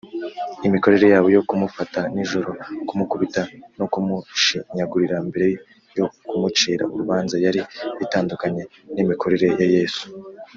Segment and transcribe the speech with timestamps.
[0.67, 2.49] imikorere yabo yo kumufata nijoro,
[2.87, 3.41] kumukubita
[3.79, 5.47] no kumushinyagurira mbere
[5.97, 7.61] yo kumucira urubanza, yari
[8.05, 8.63] itandukanye
[8.95, 10.03] n’imikorere ya yesu